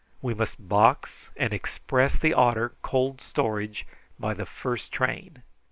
We 0.19 0.33
must 0.33 0.67
box 0.67 1.29
and 1.37 1.53
express 1.53 2.17
the 2.17 2.33
otter, 2.33 2.73
cold 2.81 3.21
storage, 3.21 3.85
by 4.19 4.33
the 4.33 4.47
first 4.47 4.91
train. 4.91 5.43